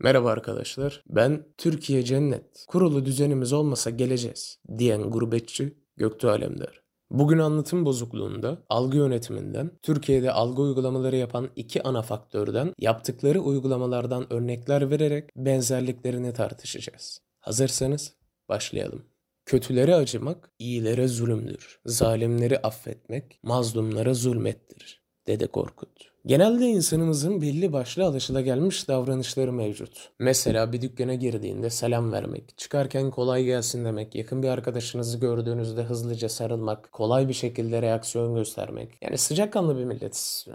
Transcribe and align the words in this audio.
Merhaba 0.00 0.30
arkadaşlar. 0.30 1.02
Ben 1.08 1.44
Türkiye 1.58 2.02
Cennet. 2.02 2.64
Kurulu 2.68 3.04
düzenimiz 3.04 3.52
olmasa 3.52 3.90
geleceğiz 3.90 4.58
diyen 4.78 5.02
gurbetçi 5.02 5.76
Göktuğ 5.96 6.30
Alemdar. 6.30 6.82
Bugün 7.10 7.38
anlatım 7.38 7.84
bozukluğunda 7.84 8.62
algı 8.68 8.96
yönetiminden, 8.96 9.70
Türkiye'de 9.82 10.32
algı 10.32 10.62
uygulamaları 10.62 11.16
yapan 11.16 11.50
iki 11.56 11.82
ana 11.82 12.02
faktörden, 12.02 12.72
yaptıkları 12.78 13.40
uygulamalardan 13.40 14.32
örnekler 14.32 14.90
vererek 14.90 15.30
benzerliklerini 15.36 16.32
tartışacağız. 16.32 17.20
Hazırsanız 17.40 18.14
başlayalım. 18.48 19.02
Kötülere 19.46 19.94
acımak, 19.94 20.50
iyilere 20.58 21.08
zulümdür. 21.08 21.80
Zalimleri 21.86 22.58
affetmek, 22.58 23.40
mazlumlara 23.42 24.14
zulmettir. 24.14 25.02
Dede 25.26 25.46
Korkut. 25.46 26.15
Genelde 26.26 26.66
insanımızın 26.66 27.40
belli 27.40 27.72
başlı 27.72 28.04
alışılagelmiş 28.04 28.88
davranışları 28.88 29.52
mevcut. 29.52 30.10
Mesela 30.18 30.72
bir 30.72 30.82
dükkana 30.82 31.14
girdiğinde 31.14 31.70
selam 31.70 32.12
vermek, 32.12 32.58
çıkarken 32.58 33.10
kolay 33.10 33.44
gelsin 33.44 33.84
demek, 33.84 34.14
yakın 34.14 34.42
bir 34.42 34.48
arkadaşınızı 34.48 35.18
gördüğünüzde 35.18 35.82
hızlıca 35.82 36.28
sarılmak, 36.28 36.92
kolay 36.92 37.28
bir 37.28 37.32
şekilde 37.32 37.82
reaksiyon 37.82 38.34
göstermek. 38.34 38.88
Yani 39.02 39.18
sıcakkanlı 39.18 39.78
bir 39.78 39.84
milletiz. 39.84 40.46
Ee, 40.48 40.54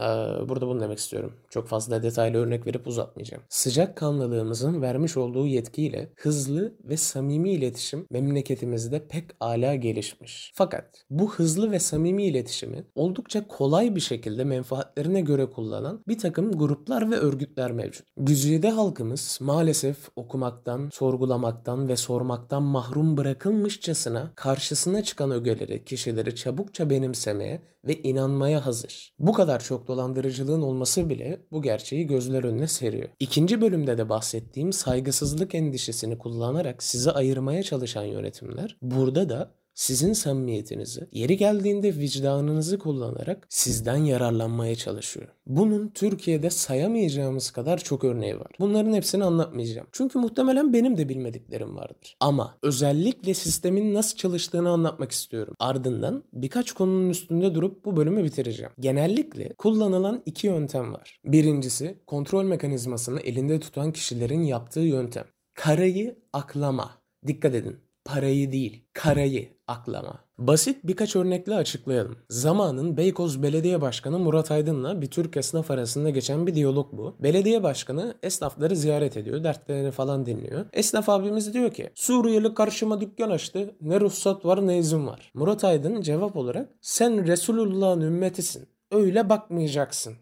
burada 0.50 0.68
bunu 0.68 0.82
demek 0.82 0.98
istiyorum. 0.98 1.34
Çok 1.50 1.68
fazla 1.68 2.04
detaylı 2.04 2.38
örnek 2.38 2.68
verip 2.68 2.88
uzatmayacağım. 2.88 3.44
Sıcakkanlılığımızın 3.50 4.82
vermiş 4.82 5.18
olduğu 5.18 5.48
yetkiyle 5.48 6.10
hızlı 6.16 6.74
ve 6.84 6.98
samimi 6.98 7.52
iletişim 7.52 8.06
memleketimizde 8.10 9.08
pek 9.08 9.26
ala 9.40 9.76
gelişmiş. 9.76 10.52
Fakat 10.56 11.06
bu 11.10 11.34
hızlı 11.34 11.72
ve 11.72 11.80
samimi 11.80 12.24
iletişimi 12.24 12.84
oldukça 12.96 13.48
kolay 13.48 13.96
bir 13.96 14.02
şekilde 14.02 14.44
menfaatlerine 14.44 15.22
göre 15.22 15.46
kullanmak 15.46 15.61
kullanan 15.62 16.04
bir 16.08 16.18
takım 16.18 16.52
gruplar 16.52 17.12
ve 17.12 17.16
örgütler 17.16 17.72
mevcut. 17.72 18.08
Güzide 18.18 18.70
halkımız 18.70 19.40
maalesef 19.42 19.98
okumaktan, 20.16 20.90
sorgulamaktan 20.94 21.88
ve 21.88 21.96
sormaktan 21.96 22.64
mahrum 22.64 23.18
bırakılmışçasına 23.18 24.32
karşısına 24.36 25.04
çıkan 25.04 25.32
ögeleri, 25.32 25.86
kişileri 25.86 26.36
çabukça 26.36 26.90
benimsemeye 26.90 27.62
ve 27.88 28.02
inanmaya 28.02 28.66
hazır. 28.66 29.14
Bu 29.20 29.34
kadar 29.34 29.60
çok 29.60 29.88
dolandırıcılığın 29.88 30.62
olması 30.62 31.10
bile 31.10 31.42
bu 31.52 31.62
gerçeği 31.62 32.08
gözler 32.08 32.44
önüne 32.44 32.68
seriyor. 32.68 33.10
İkinci 33.20 33.62
bölümde 33.62 33.98
de 33.98 34.10
bahsettiğim 34.10 34.74
saygısızlık 34.74 35.56
endişesini 35.56 36.18
kullanarak 36.18 36.84
sizi 36.84 37.12
ayırmaya 37.12 37.64
çalışan 37.64 38.04
yönetimler 38.04 38.78
burada 38.82 39.30
da 39.30 39.61
sizin 39.74 40.14
samimiyetinizi, 40.14 41.08
yeri 41.12 41.38
geldiğinde 41.38 41.96
vicdanınızı 41.96 42.80
kullanarak 42.80 43.48
sizden 43.50 43.98
yararlanmaya 43.98 44.76
çalışıyor. 44.76 45.28
Bunun 45.46 45.88
Türkiye'de 45.88 46.50
sayamayacağımız 46.50 47.52
kadar 47.52 47.78
çok 47.78 48.04
örneği 48.04 48.40
var. 48.40 48.52
Bunların 48.60 48.94
hepsini 48.94 49.24
anlatmayacağım. 49.24 49.88
Çünkü 49.92 50.20
muhtemelen 50.20 50.74
benim 50.74 50.98
de 50.98 51.10
bilmediklerim 51.10 51.76
vardır. 51.76 52.18
Ama 52.20 52.58
özellikle 52.64 53.34
sistemin 53.34 53.94
nasıl 53.94 54.18
çalıştığını 54.18 54.70
anlatmak 54.70 55.12
istiyorum. 55.12 55.56
Ardından 55.60 56.24
birkaç 56.34 56.72
konunun 56.72 57.10
üstünde 57.10 57.56
durup 57.56 57.86
bu 57.86 57.98
bölümü 57.98 58.24
bitireceğim. 58.24 58.72
Genellikle 58.80 59.54
kullanılan 59.54 60.24
iki 60.26 60.48
yöntem 60.48 60.94
var. 60.94 61.20
Birincisi 61.26 62.00
kontrol 62.08 62.44
mekanizmasını 62.44 63.20
elinde 63.20 63.60
tutan 63.60 63.92
kişilerin 63.92 64.42
yaptığı 64.42 64.80
yöntem. 64.80 65.26
Karayı 65.54 66.20
aklama. 66.34 67.02
Dikkat 67.28 67.56
edin 67.56 67.78
parayı 68.06 68.52
değil, 68.52 68.84
karayı 68.94 69.50
aklama. 69.68 70.20
Basit 70.38 70.78
birkaç 70.84 71.16
örnekle 71.16 71.56
açıklayalım. 71.56 72.18
Zamanın 72.30 72.98
Beykoz 72.98 73.44
Belediye 73.44 73.82
Başkanı 73.82 74.20
Murat 74.20 74.52
Aydın'la 74.52 75.02
bir 75.02 75.08
Türk 75.08 75.38
esnaf 75.38 75.72
arasında 75.72 76.10
geçen 76.10 76.48
bir 76.48 76.56
diyalog 76.56 76.88
bu. 76.92 77.16
Belediye 77.20 77.64
Başkanı 77.64 78.16
esnafları 78.24 78.76
ziyaret 78.76 79.18
ediyor, 79.18 79.44
dertlerini 79.44 79.92
falan 79.92 80.26
dinliyor. 80.26 80.66
Esnaf 80.74 81.10
abimiz 81.10 81.54
diyor 81.54 81.72
ki 81.72 81.90
Suriyeli 81.96 82.54
karşıma 82.54 83.02
dükkan 83.02 83.30
açtı, 83.30 83.76
ne 83.82 84.00
ruhsat 84.00 84.46
var 84.46 84.68
ne 84.68 84.78
izin 84.78 85.08
var. 85.08 85.32
Murat 85.34 85.64
Aydın 85.64 86.02
cevap 86.02 86.38
olarak 86.38 86.70
sen 86.82 87.28
Resulullah'ın 87.28 88.02
ümmetisin, 88.02 88.68
öyle 88.92 89.30
bakmayacaksın 89.30 90.14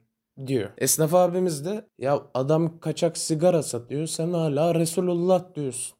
diyor. 0.47 0.69
Esnaf 0.77 1.13
abimiz 1.13 1.65
de 1.65 1.85
ya 1.97 2.21
adam 2.33 2.79
kaçak 2.79 3.17
sigara 3.17 3.63
satıyor 3.63 4.07
sen 4.07 4.33
hala 4.33 4.75
Resulullah 4.75 5.55
diyorsun 5.55 5.97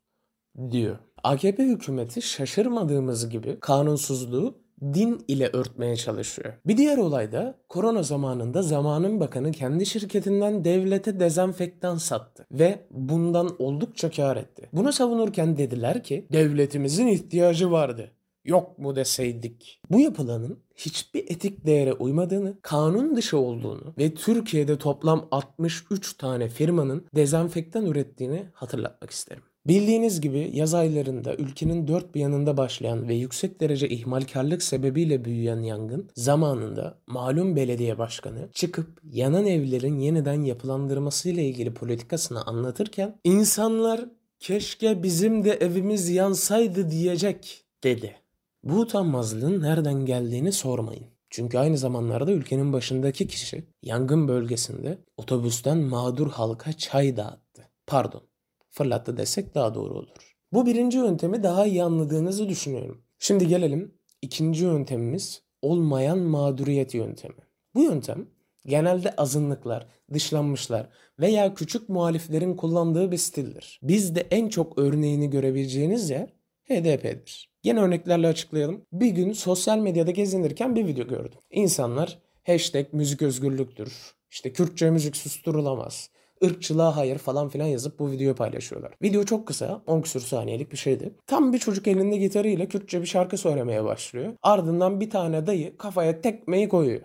diyor. 0.72 0.98
AKP 1.24 1.64
hükümeti 1.64 2.22
şaşırmadığımız 2.22 3.30
gibi 3.30 3.60
kanunsuzluğu 3.60 4.56
din 4.82 5.26
ile 5.28 5.50
örtmeye 5.54 5.96
çalışıyor. 5.96 6.54
Bir 6.66 6.78
diğer 6.78 6.98
olay 6.98 7.32
da 7.32 7.56
korona 7.70 8.04
zamanında 8.04 8.62
zamanın 8.62 9.20
bakanı 9.20 9.52
kendi 9.52 9.86
şirketinden 9.86 10.66
devlete 10.66 11.20
dezenfektan 11.20 11.98
sattı 11.98 12.48
ve 12.52 12.80
bundan 12.92 13.56
oldukça 13.60 14.12
kar 14.12 14.38
etti. 14.38 14.70
Bunu 14.74 14.94
savunurken 14.94 15.58
dediler 15.58 16.04
ki 16.04 16.28
devletimizin 16.32 17.08
ihtiyacı 17.08 17.72
vardı 17.72 18.12
yok 18.46 18.80
mu 18.80 18.96
deseydik. 18.96 19.82
Bu 19.92 20.00
yapılanın 20.00 20.60
hiçbir 20.76 21.24
etik 21.32 21.66
değere 21.66 21.94
uymadığını, 21.94 22.58
kanun 22.62 23.16
dışı 23.16 23.38
olduğunu 23.38 23.94
ve 23.98 24.14
Türkiye'de 24.14 24.78
toplam 24.78 25.28
63 25.32 26.18
tane 26.18 26.50
firmanın 26.50 27.06
dezenfektan 27.16 27.86
ürettiğini 27.86 28.46
hatırlatmak 28.54 29.12
isterim. 29.12 29.44
Bildiğiniz 29.70 30.22
gibi 30.22 30.52
yaz 30.54 30.74
aylarında 30.74 31.36
ülkenin 31.36 31.88
dört 31.88 32.16
bir 32.16 32.22
yanında 32.22 32.58
başlayan 32.58 33.08
ve 33.08 33.14
yüksek 33.14 33.62
derece 33.62 33.90
ihmalkarlık 33.90 34.64
sebebiyle 34.64 35.26
büyüyen 35.26 35.62
yangın 35.62 36.10
zamanında 36.16 36.98
malum 37.08 37.56
belediye 37.56 37.98
başkanı 37.98 38.50
çıkıp 38.54 39.02
yanan 39.04 39.46
evlerin 39.46 40.00
yeniden 40.00 40.44
yapılandırması 40.44 41.30
ile 41.30 41.44
ilgili 41.44 41.74
politikasını 41.74 42.46
anlatırken 42.46 43.20
insanlar 43.24 44.06
keşke 44.40 45.04
bizim 45.04 45.44
de 45.44 45.52
evimiz 45.52 46.10
yansaydı 46.10 46.92
diyecek 46.92 47.66
dedi. 47.84 48.16
Bu 48.64 48.80
utanmazlığın 48.80 49.62
nereden 49.62 50.06
geldiğini 50.06 50.52
sormayın. 50.52 51.06
Çünkü 51.30 51.58
aynı 51.58 51.78
zamanlarda 51.78 52.32
ülkenin 52.32 52.74
başındaki 52.74 53.28
kişi 53.28 53.64
yangın 53.84 54.28
bölgesinde 54.28 54.98
otobüsten 55.18 55.78
mağdur 55.78 56.32
halka 56.32 56.74
çay 56.74 57.18
dağıttı. 57.18 57.70
Pardon 57.88 58.29
fırlattı 58.70 59.18
desek 59.18 59.56
daha 59.56 59.76
doğru 59.76 59.94
olur. 59.94 60.36
Bu 60.54 60.66
birinci 60.66 60.98
yöntemi 60.98 61.44
daha 61.44 61.66
iyi 61.66 61.84
anladığınızı 61.84 62.50
düşünüyorum. 62.50 63.02
Şimdi 63.20 63.48
gelelim 63.48 63.94
ikinci 64.22 64.64
yöntemimiz 64.64 65.42
olmayan 65.62 66.20
mağduriyet 66.20 66.94
yöntemi. 66.94 67.36
Bu 67.76 67.82
yöntem 67.84 68.28
genelde 68.66 69.16
azınlıklar, 69.16 69.88
dışlanmışlar 70.14 70.90
veya 71.20 71.54
küçük 71.54 71.90
muhaliflerin 71.90 72.56
kullandığı 72.56 73.12
bir 73.12 73.18
stildir. 73.18 73.80
Bizde 73.84 74.28
en 74.32 74.50
çok 74.50 74.78
örneğini 74.78 75.30
görebileceğiniz 75.30 76.10
yer 76.10 76.34
HDP'dir. 76.70 77.50
Yine 77.64 77.80
örneklerle 77.80 78.28
açıklayalım. 78.28 78.86
Bir 78.94 79.10
gün 79.10 79.34
sosyal 79.34 79.78
medyada 79.78 80.12
gezinirken 80.12 80.76
bir 80.76 80.88
video 80.88 81.08
gördüm. 81.08 81.40
İnsanlar 81.52 82.20
hashtag 82.44 82.86
müzik 82.94 83.22
özgürlüktür, 83.22 83.94
işte 84.32 84.54
Kürtçe 84.54 84.90
müzik 84.90 85.18
susturulamaz, 85.18 86.10
ırkçılığa 86.46 86.98
hayır 86.98 87.18
falan 87.18 87.50
filan 87.50 87.68
yazıp 87.68 88.00
bu 88.00 88.12
videoyu 88.12 88.36
paylaşıyorlar. 88.36 88.92
Video 89.02 89.24
çok 89.24 89.48
kısa 89.48 89.82
10 89.88 90.02
küsur 90.02 90.22
saniyelik 90.22 90.72
bir 90.72 90.78
şeydi. 90.78 91.14
Tam 91.28 91.54
bir 91.54 91.60
çocuk 91.60 91.88
elinde 91.88 92.18
gitarıyla 92.18 92.66
Kürtçe 92.66 93.02
bir 93.02 93.08
şarkı 93.08 93.38
söylemeye 93.38 93.84
başlıyor. 93.84 94.34
Ardından 94.44 95.00
bir 95.00 95.10
tane 95.10 95.48
dayı 95.48 95.78
kafaya 95.78 96.22
tekmeyi 96.22 96.70
koyuyor. 96.70 97.02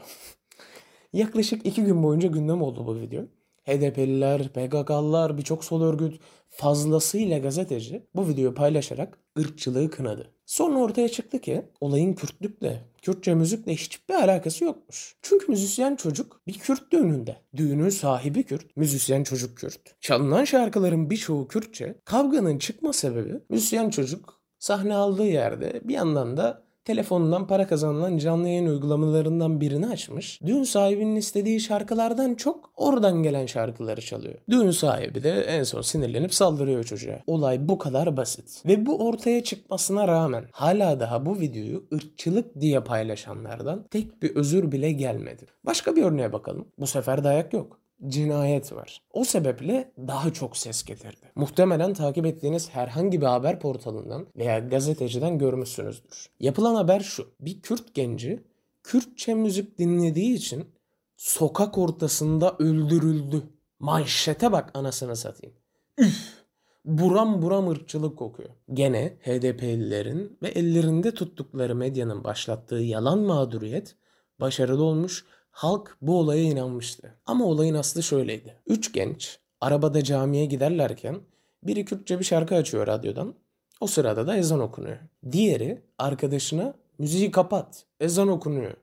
Yaklaşık 1.12 1.67
iki 1.67 1.84
gün 1.84 2.03
boyunca 2.03 2.28
gündem 2.28 2.62
oldu 2.62 2.87
bu 2.87 2.97
video. 3.00 3.22
HDP'liler, 3.67 4.49
PKK'lılar, 4.49 5.39
birçok 5.39 5.65
sol 5.65 5.83
örgüt 5.83 6.21
fazlasıyla 6.49 7.39
gazeteci 7.39 8.07
bu 8.15 8.29
videoyu 8.29 8.55
paylaşarak 8.55 9.19
ırkçılığı 9.39 9.91
kınadı. 9.91 10.31
Sonra 10.47 10.79
ortaya 10.79 11.09
çıktı 11.09 11.41
ki 11.41 11.63
olayın 11.81 12.13
Kürtlükle, 12.13 12.85
Kürtçe 13.03 13.35
müzikle 13.35 13.75
hiçbir 13.75 14.15
alakası 14.15 14.65
yokmuş. 14.65 15.17
Çünkü 15.23 15.47
müzisyen 15.51 15.97
çocuk 15.97 16.41
bir 16.47 16.59
Kürt 16.59 16.93
düğününde. 16.93 17.37
Düğünün 17.57 17.89
sahibi 17.89 18.43
Kürt, 18.43 18.77
müzisyen 18.77 19.25
çocuk 19.25 19.57
Kürt. 19.57 19.81
Çalınan 20.01 20.45
şarkıların 20.45 21.10
birçoğu 21.10 21.49
Kürtçe. 21.49 21.95
Kavganın 22.05 22.59
çıkma 22.59 22.93
sebebi 22.93 23.41
müzisyen 23.49 23.91
çocuk 23.91 24.41
sahne 24.59 24.95
aldığı 24.95 25.27
yerde 25.27 25.81
bir 25.84 25.95
yandan 25.95 26.37
da 26.37 26.64
telefonundan 26.84 27.47
para 27.47 27.66
kazanılan 27.66 28.19
canlı 28.19 28.48
yayın 28.48 28.66
uygulamalarından 28.66 29.60
birini 29.60 29.86
açmış. 29.86 30.41
Düğün 30.47 30.63
sahibinin 30.63 31.16
istediği 31.16 31.60
şarkılardan 31.60 32.34
çok 32.34 32.71
oradan 32.77 33.22
gelen 33.22 33.47
şarkıları 33.47 34.01
çalıyor. 34.01 34.34
Düğün 34.51 34.71
sahibi 34.71 35.22
de 35.22 35.31
en 35.31 35.63
son 35.63 35.81
sinirlenip 35.81 36.34
saldırıyor 36.34 36.84
çocuğa. 36.84 37.21
Olay 37.27 37.69
bu 37.69 37.78
kadar 37.78 38.16
basit. 38.16 38.66
Ve 38.66 38.86
bu 38.86 39.07
ortaya 39.07 39.45
çıkmasına 39.45 40.09
rağmen 40.09 40.45
hala 40.53 41.01
daha 41.01 41.27
bu 41.27 41.41
videoyu 41.41 41.84
ırkçılık 41.95 42.60
diye 42.60 42.81
paylaşanlardan 42.81 43.84
tek 43.91 44.22
bir 44.22 44.36
özür 44.36 44.72
bile 44.72 44.92
gelmedi. 44.92 45.47
Başka 45.66 45.97
bir 45.97 46.03
örneğe 46.03 46.33
bakalım. 46.33 46.69
Bu 46.78 46.86
sefer 46.86 47.25
dayak 47.25 47.53
yok 47.53 47.84
cinayet 48.07 48.73
var. 48.73 49.03
O 49.11 49.25
sebeple 49.25 49.93
daha 49.99 50.33
çok 50.33 50.57
ses 50.57 50.85
getirdi. 50.85 51.33
Muhtemelen 51.35 51.95
takip 51.95 52.27
ettiğiniz 52.27 52.71
herhangi 52.71 53.21
bir 53.21 53.27
haber 53.27 53.61
portalından 53.61 54.27
veya 54.37 54.59
gazeteciden 54.59 55.39
görmüşsünüzdür. 55.39 56.27
Yapılan 56.41 56.75
haber 56.75 57.01
şu. 57.01 57.27
Bir 57.41 57.61
Kürt 57.61 57.95
genci 57.95 58.45
Kürtçe 58.83 59.35
müzik 59.35 59.79
dinlediği 59.79 60.35
için 60.35 60.67
sokak 61.17 61.79
ortasında 61.79 62.57
öldürüldü. 62.59 63.43
Manşete 63.79 64.53
bak 64.53 64.71
anasını 64.75 65.17
satayım. 65.17 65.57
Üf! 65.99 66.45
Buram 66.85 67.43
buram 67.43 67.69
ırkçılık 67.69 68.19
kokuyor. 68.19 68.51
Gene 68.73 69.17
HDP'lilerin 69.21 70.39
ve 70.43 70.49
ellerinde 70.49 71.15
tuttukları 71.15 71.75
medyanın 71.75 72.25
başlattığı 72.25 72.75
yalan 72.75 73.19
mağduriyet 73.19 73.97
başarılı 74.41 74.83
olmuş, 74.83 75.25
halk 75.54 75.97
bu 76.03 76.18
olaya 76.18 76.42
inanmıştı. 76.42 77.15
Ama 77.27 77.45
olayın 77.45 77.74
aslı 77.74 78.03
şöyleydi. 78.03 78.56
Üç 78.66 78.92
genç 78.92 79.39
arabada 79.60 80.04
camiye 80.04 80.45
giderlerken 80.45 81.21
biri 81.62 81.84
Kürtçe 81.84 82.18
bir 82.18 82.24
şarkı 82.24 82.54
açıyor 82.54 82.86
radyodan. 82.86 83.34
O 83.80 83.86
sırada 83.86 84.27
da 84.27 84.36
ezan 84.36 84.60
okunuyor. 84.60 84.98
Diğeri 85.33 85.83
arkadaşına 85.98 86.74
müziği 86.98 87.30
kapat, 87.30 87.84
ezan 88.01 88.28
okunuyor 88.28 88.74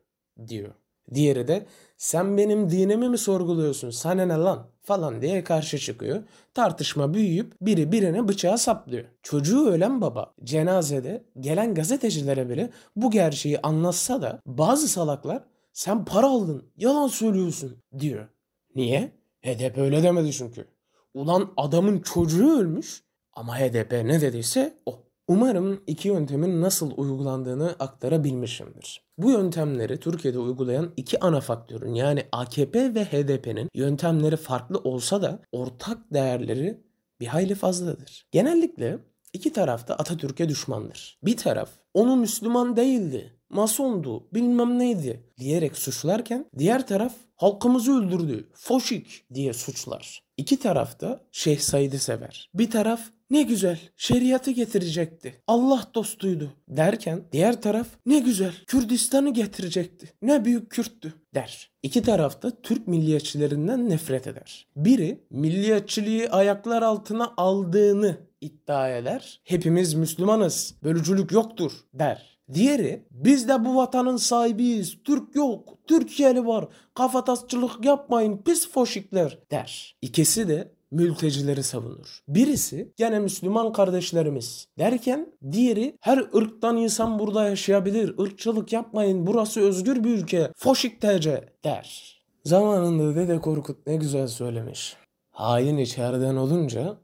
diyor. 0.48 0.72
Diğeri 1.14 1.48
de 1.48 1.66
sen 1.98 2.38
benim 2.38 2.70
dinimi 2.70 3.10
mi 3.10 3.18
sorguluyorsun 3.18 3.90
sana 3.90 4.26
ne 4.26 4.34
lan 4.34 4.68
falan 4.82 5.22
diye 5.22 5.44
karşı 5.44 5.80
çıkıyor. 5.80 6.24
Tartışma 6.54 7.14
büyüyüp 7.14 7.54
biri 7.62 7.92
birine 7.92 8.28
bıçağı 8.28 8.58
saplıyor. 8.58 9.06
Çocuğu 9.24 9.70
ölen 9.70 10.02
baba 10.02 10.34
cenazede 10.44 11.24
gelen 11.40 11.76
gazetecilere 11.76 12.50
bile 12.50 12.70
bu 12.96 13.12
gerçeği 13.12 13.60
anlatsa 13.62 14.22
da 14.22 14.42
bazı 14.46 14.88
salaklar 14.88 15.44
sen 15.74 16.06
para 16.06 16.28
aldın 16.28 16.72
yalan 16.78 17.08
söylüyorsun 17.08 17.78
diyor. 18.00 18.28
Niye? 18.76 19.12
HDP 19.46 19.78
öyle 19.78 20.04
demedi 20.04 20.32
çünkü. 20.32 20.68
Ulan 21.14 21.54
adamın 21.58 22.00
çocuğu 22.00 22.60
ölmüş 22.60 23.04
ama 23.34 23.60
HDP 23.60 23.92
ne 23.92 24.22
dediyse 24.22 24.78
o. 24.86 25.04
Umarım 25.28 25.84
iki 25.88 26.08
yöntemin 26.08 26.62
nasıl 26.62 26.92
uygulandığını 26.98 27.76
aktarabilmişimdir. 27.80 29.06
Bu 29.18 29.32
yöntemleri 29.32 30.00
Türkiye'de 30.00 30.40
uygulayan 30.40 30.94
iki 30.98 31.20
ana 31.20 31.42
faktörün 31.42 31.94
yani 31.94 32.24
AKP 32.32 32.96
ve 32.96 33.06
HDP'nin 33.06 33.70
yöntemleri 33.74 34.38
farklı 34.38 34.78
olsa 34.78 35.22
da 35.22 35.40
ortak 35.52 36.14
değerleri 36.14 36.82
bir 37.20 37.28
hayli 37.28 37.56
fazladır. 37.56 38.28
Genellikle 38.32 39.00
iki 39.34 39.54
taraf 39.54 39.88
da 39.88 39.96
Atatürk'e 39.96 40.50
düşmandır. 40.50 41.20
Bir 41.24 41.38
taraf 41.38 41.70
onu 41.94 42.16
Müslüman 42.16 42.76
değildi, 42.76 43.34
masondu, 43.50 44.28
bilmem 44.34 44.80
neydi 44.80 45.24
diyerek 45.38 45.78
suçlarken 45.78 46.46
diğer 46.58 46.88
taraf 46.88 47.14
halkımızı 47.36 47.92
öldürdü, 47.92 48.50
foşik 48.54 49.26
diye 49.34 49.54
suçlar. 49.54 50.24
İki 50.38 50.60
taraf 50.60 51.00
da 51.02 51.22
Şeyh 51.32 51.60
Said'i 51.60 52.00
sever. 52.00 52.50
Bir 52.54 52.72
taraf 52.72 53.02
ne 53.30 53.42
güzel 53.42 53.80
şeriatı 53.98 54.52
getirecekti. 54.52 55.42
Allah 55.48 55.84
dostuydu 55.96 56.54
derken 56.68 57.24
diğer 57.32 57.62
taraf 57.62 57.88
ne 58.06 58.20
güzel 58.20 58.54
Kürdistan'ı 58.68 59.34
getirecekti. 59.34 60.14
Ne 60.22 60.46
büyük 60.46 60.70
Kürttü 60.70 61.14
der. 61.36 61.72
İki 61.84 62.02
taraf 62.02 62.42
da 62.42 62.62
Türk 62.62 62.88
milliyetçilerinden 62.88 63.90
nefret 63.90 64.28
eder. 64.28 64.68
Biri 64.76 65.24
milliyetçiliği 65.30 66.30
ayaklar 66.30 66.82
altına 66.82 67.34
aldığını 67.38 68.18
iddia 68.42 68.90
eder. 68.90 69.42
Hepimiz 69.44 69.94
Müslümanız, 69.94 70.76
bölücülük 70.84 71.32
yoktur 71.32 71.72
der. 71.94 72.32
Diğeri 72.54 73.06
biz 73.12 73.48
de 73.48 73.66
bu 73.66 73.76
vatanın 73.76 74.18
sahibiyiz. 74.18 74.98
Türk 75.04 75.36
yok. 75.36 75.78
Türkiye'li 75.88 76.46
var. 76.48 76.68
Kafatasçılık 76.94 77.86
yapmayın 77.86 78.38
pis 78.38 78.70
foşikler 78.70 79.40
der. 79.52 79.96
İkisi 80.02 80.48
de 80.48 80.72
mültecileri 80.92 81.64
savunur. 81.64 82.20
Birisi 82.28 82.94
gene 82.98 83.20
Müslüman 83.20 83.74
kardeşlerimiz 83.74 84.68
derken 84.80 85.34
diğeri 85.52 85.98
her 86.02 86.18
ırktan 86.36 86.78
insan 86.78 87.20
burada 87.20 87.50
yaşayabilir. 87.50 88.16
Irkçılık 88.20 88.74
yapmayın 88.74 89.28
burası 89.28 89.62
özgür 89.62 90.04
bir 90.04 90.10
ülke. 90.10 90.52
Foşik 90.56 91.02
TC 91.02 91.50
der. 91.64 92.18
Zamanında 92.44 93.16
Dede 93.16 93.40
Korkut 93.40 93.88
ne 93.88 93.96
güzel 93.96 94.28
söylemiş. 94.28 94.98
Hain 95.32 95.78
içeriden 95.78 96.36
olunca 96.36 96.98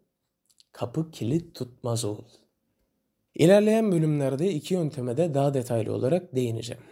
kapı 0.79 1.12
kilit 1.12 1.56
tutmaz 1.56 2.06
ol. 2.06 2.18
İlerleyen 3.35 3.91
bölümlerde 3.91 4.51
iki 4.51 4.74
yönteme 4.74 5.18
de 5.18 5.33
daha 5.33 5.53
detaylı 5.53 5.94
olarak 5.94 6.35
değineceğim. 6.35 6.83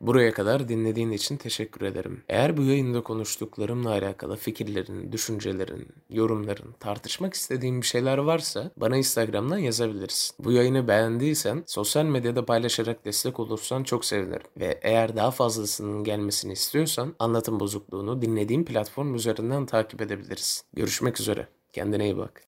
Buraya 0.00 0.32
kadar 0.32 0.68
dinlediğin 0.68 1.12
için 1.12 1.36
teşekkür 1.36 1.86
ederim. 1.86 2.22
Eğer 2.28 2.56
bu 2.56 2.62
yayında 2.62 3.02
konuştuklarımla 3.02 3.90
alakalı 3.90 4.36
fikirlerin, 4.36 5.12
düşüncelerin, 5.12 5.88
yorumların, 6.10 6.74
tartışmak 6.80 7.34
istediğin 7.34 7.80
bir 7.80 7.86
şeyler 7.86 8.18
varsa 8.18 8.70
bana 8.76 8.96
Instagram'dan 8.96 9.58
yazabilirsin. 9.58 10.36
Bu 10.44 10.52
yayını 10.52 10.88
beğendiysen 10.88 11.62
sosyal 11.66 12.04
medyada 12.04 12.44
paylaşarak 12.44 13.04
destek 13.04 13.40
olursan 13.40 13.84
çok 13.84 14.04
sevinirim. 14.04 14.46
Ve 14.56 14.80
eğer 14.82 15.16
daha 15.16 15.30
fazlasının 15.30 16.04
gelmesini 16.04 16.52
istiyorsan 16.52 17.14
anlatım 17.18 17.60
bozukluğunu 17.60 18.22
dinlediğin 18.22 18.64
platform 18.64 19.14
üzerinden 19.14 19.66
takip 19.66 20.02
edebilirsin. 20.02 20.62
Görüşmek 20.72 21.20
üzere. 21.20 21.48
Kendine 21.74 22.04
iyi 22.04 22.16
bak. 22.18 22.42